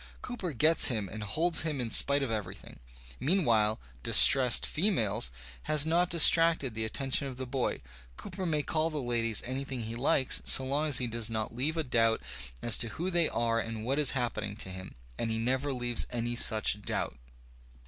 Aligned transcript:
Cooper 0.23 0.51
gets 0.51 0.87
him 0.87 1.07
and 1.07 1.21
holds 1.21 1.61
him 1.61 1.79
in 1.79 1.91
spite 1.91 2.23
of 2.23 2.31
everything. 2.31 2.79
Mean 3.19 3.45
while"" 3.45 3.79
distressed 4.01 4.65
females" 4.65 5.29
has 5.69 5.85
not 5.85 6.09
distracted 6.09 6.73
the 6.73 6.85
attention 6.85 7.27
of 7.27 7.37
the 7.37 7.45
boy. 7.45 7.81
Cooper 8.17 8.47
nuiy 8.47 8.65
call 8.65 8.89
the 8.89 8.97
ladies 8.97 9.43
anything 9.45 9.83
he 9.83 9.93
likes 9.95 10.41
so 10.43 10.65
long 10.65 10.87
as 10.87 10.97
he 10.97 11.05
does 11.05 11.29
not 11.29 11.53
leave 11.55 11.77
a 11.77 11.83
doubt 11.83 12.19
as 12.63 12.79
to 12.79 12.87
who 12.97 13.11
they 13.11 13.29
are 13.29 13.59
and 13.59 13.85
what 13.85 13.99
is 13.99 14.09
happening 14.17 14.55
to 14.55 14.69
them; 14.69 14.95
and 15.19 15.29
he 15.29 15.37
never 15.37 15.71
leaves 15.71 16.07
any 16.11 16.35
such 16.35 16.81
doubt. 16.81 17.19